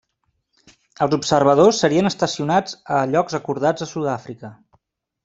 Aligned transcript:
Els 1.05 1.11
observadors 1.17 1.81
serien 1.85 2.09
estacionats 2.11 2.79
a 3.01 3.03
llocs 3.13 3.37
acordats 3.41 3.85
a 3.85 3.89
Sud-àfrica. 3.93 4.51